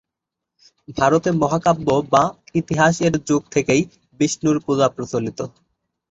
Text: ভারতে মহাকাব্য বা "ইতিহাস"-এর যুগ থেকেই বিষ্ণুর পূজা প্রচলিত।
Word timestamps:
ভারতে 0.97 1.29
মহাকাব্য 1.41 1.87
বা 2.11 2.23
"ইতিহাস"-এর 2.55 3.15
যুগ 3.27 3.41
থেকেই 3.51 3.81
বিষ্ণুর 4.19 4.57
পূজা 4.65 4.87
প্রচলিত। 4.89 5.39